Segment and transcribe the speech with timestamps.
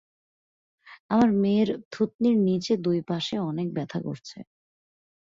[1.09, 4.37] আমার মেয়ের থুতনির নিচে দুই পাশে অনেক ব্যথা করছে।